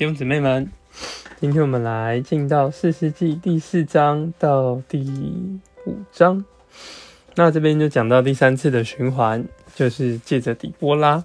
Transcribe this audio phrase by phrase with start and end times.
[0.00, 0.66] 弟兄姊妹们，
[1.40, 4.98] 今天我们来进到四世纪第四章到第
[5.84, 6.42] 五章。
[7.34, 11.22] 那这边就讲到第三次的循环，就是借着底波拉，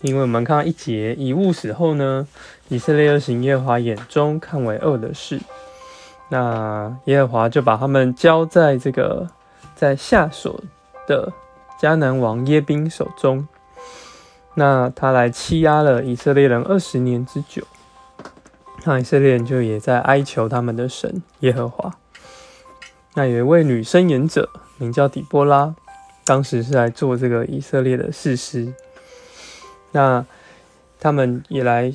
[0.00, 2.26] 因为我们看到一节以物死后呢，
[2.66, 5.38] 以色列又行耶和华眼中看为恶的事，
[6.30, 9.24] 那耶和华就把他们交在这个
[9.76, 10.60] 在下所
[11.06, 11.32] 的
[11.80, 13.46] 迦南王耶宾手中。
[14.58, 17.62] 那他来欺压了以色列人二十年之久，
[18.84, 21.94] 那以色列人就也在哀求他们的神耶和华。
[23.14, 25.76] 那有一位女申言者，名叫底波拉，
[26.24, 28.74] 当时是来做这个以色列的士师。
[29.92, 30.26] 那
[30.98, 31.94] 他们也来，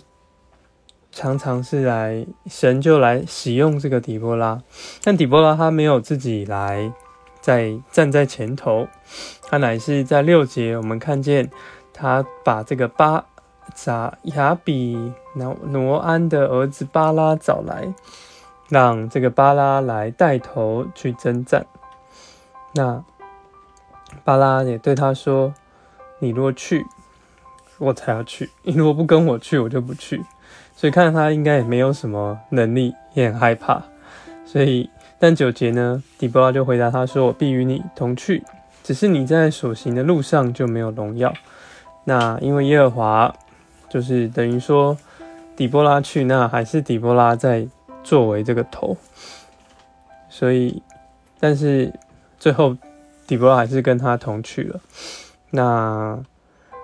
[1.12, 4.62] 常常是来神就来使用这个底波拉，
[5.04, 6.94] 但底波拉他没有自己来
[7.42, 8.88] 在站在前头，
[9.50, 11.52] 他乃是在六节我们看见。
[11.94, 13.26] 他把这个巴
[13.74, 17.94] 扎亚比挪挪安的儿子巴拉找来，
[18.68, 21.66] 让这个巴拉来带头去征战。
[22.74, 23.04] 那
[24.24, 25.54] 巴拉也对他说
[26.20, 26.86] ：“你若去，
[27.78, 30.24] 我才要去；你如果不跟我去，我就不去。”
[30.76, 33.84] 所以看他应该也没有什么能力，也很害怕。
[34.46, 38.44] 所以，但九节呢，底波拉就回答他说：“我必与你同去，
[38.84, 41.34] 只是你在所行的路上就没有荣耀。”
[42.06, 43.36] 那因为耶和华
[43.90, 44.98] 就是等于说，
[45.56, 47.68] 底波拉去，那还是底波拉在
[48.04, 48.98] 作为这个头，
[50.30, 50.82] 所以，
[51.40, 51.94] 但是
[52.38, 52.76] 最后
[53.26, 54.80] 底波拉还是跟他同去了。
[55.52, 56.20] 那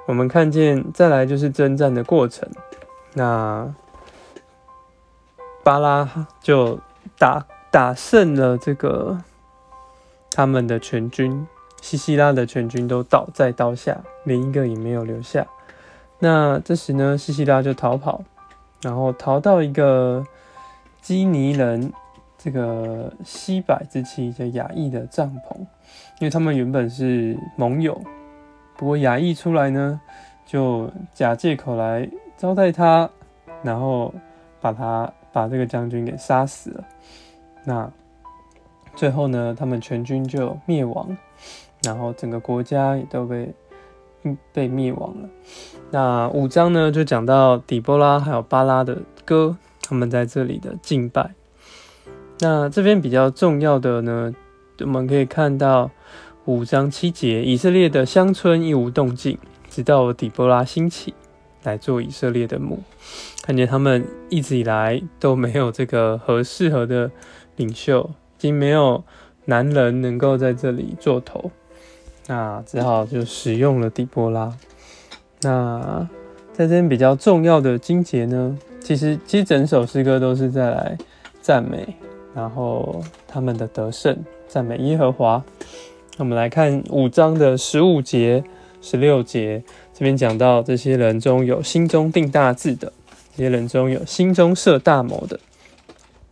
[0.05, 2.47] 我们看见再来就是征战的过程，
[3.13, 3.73] 那
[5.63, 6.79] 巴拉就
[7.17, 9.21] 打打胜了这个
[10.31, 11.47] 他们的全军。
[11.81, 15.45] 西西拉的全军都倒在刀下，连一个也没有留下。
[16.19, 18.21] 那这时呢，西西拉就逃跑，
[18.81, 20.25] 然后逃到一个
[21.01, 21.91] 基尼人
[22.37, 25.57] 这个西柏之妻叫雅意的帐篷，
[26.19, 27.99] 因为他们原本是盟友。
[28.75, 29.99] 不过雅意出来呢，
[30.45, 33.09] 就假借口来招待他，
[33.63, 34.13] 然后
[34.61, 36.83] 把他把这个将军给杀死了。
[37.65, 37.91] 那
[38.95, 41.17] 最后呢，他们全军就灭亡。
[41.83, 43.53] 然后整个国家也都被
[44.51, 45.29] 被灭亡了。
[45.91, 51.31] 那五章呢，就讲到底波拉还有巴拉的歌，他们在这里的敬拜。
[52.39, 54.33] 那这边比较重要的呢，
[54.81, 55.89] 我们可以看到
[56.45, 59.37] 五章七节，以色列的乡村一无动静，
[59.69, 61.13] 直到底波拉兴起
[61.63, 62.81] 来做以色列的母。
[63.41, 67.09] 看见他们一直以来都没有这个合适合的
[67.55, 69.03] 领袖，已经没有
[69.45, 71.51] 男人能够在这里做头。
[72.29, 74.55] 那只好就使用了底波拉。
[75.41, 76.07] 那
[76.53, 80.95] 在这边比较重要的经节呢，其实其实整首诗歌都是在来
[81.41, 81.95] 赞美，
[82.35, 84.15] 然后他们的得胜，
[84.47, 85.43] 赞美耶和华。
[86.17, 88.43] 那我们来看五章的十五节、
[88.79, 92.93] 十六节，这边讲到这些人中有心中定大志的，
[93.35, 95.39] 这些人中有心中设大谋的。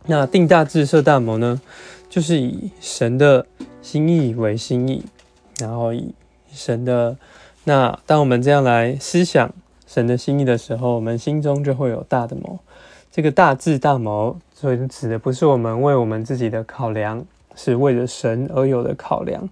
[0.06, 1.60] 那定大志、设大谋呢，
[2.08, 3.44] 就是以神的
[3.82, 5.02] 心意为心意。
[5.58, 6.14] 然后以
[6.50, 7.16] 神的
[7.64, 9.52] 那，当我们这样来思想
[9.86, 12.58] 神的心意的时候，我们心中就会有大的谋。
[13.10, 17.24] 这个大智大谋，所以指的不是我们为我们自己的考量，
[17.56, 19.48] 是为了神而有的考量。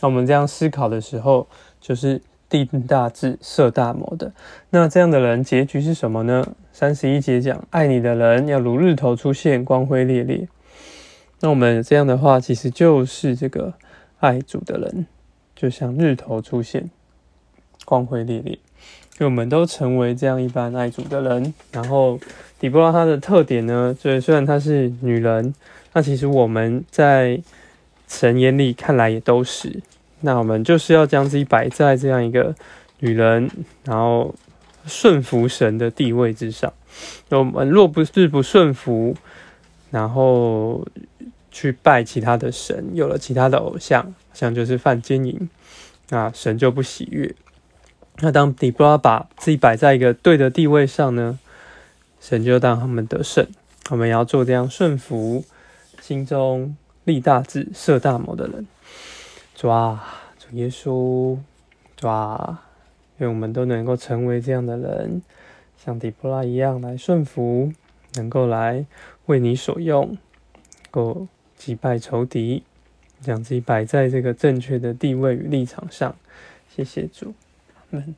[0.00, 1.46] 那我们这样思考的时候，
[1.80, 4.32] 就是定大志、设大谋的。
[4.70, 6.54] 那这样的人结局是什么呢？
[6.72, 10.48] 三十一节讲，爱你的人要如日头出现，光辉烈烈。
[11.40, 13.74] 那我们这样的话，其实就是这个
[14.18, 15.06] 爱主的人。
[15.54, 16.90] 就像日头出现，
[17.84, 21.54] 光辉烈烈，因为我们都成为这样一般爱主的人。
[21.72, 22.18] 然后，
[22.58, 25.54] 底波拉她的特点呢，就是虽然她是女人，
[25.92, 27.40] 那其实我们在
[28.08, 29.80] 神眼里看来也都是。
[30.20, 32.54] 那我们就是要将自己摆在这样一个
[33.00, 33.50] 女人，
[33.84, 34.34] 然后
[34.86, 36.72] 顺服神的地位之上。
[37.30, 39.14] 我们若不是不顺服，
[39.90, 40.86] 然后
[41.54, 44.12] 去拜其他的神，有了其他的偶像。
[44.32, 45.48] 像就是犯奸淫，
[46.08, 47.32] 那神就不喜悦。
[48.18, 51.38] 那当底波拉把自己摆在一个对的地位上呢，
[52.20, 53.46] 神就当他们得胜。
[53.90, 55.44] 我们也要做这样顺服、
[56.00, 58.66] 心中立大志、设大谋的人。
[59.54, 60.04] 主啊，
[60.36, 61.38] 主耶稣，
[61.96, 62.64] 主啊，
[63.18, 65.22] 愿我们都能够成为这样的人，
[65.76, 67.72] 像底波拉一样来顺服，
[68.14, 68.84] 能够来
[69.26, 70.18] 为你所用，
[70.90, 72.62] 够击败仇敌。
[73.20, 76.14] 将自己摆在这个正确的地位与立场上，
[76.68, 77.32] 谢谢主，
[77.74, 78.14] 阿门。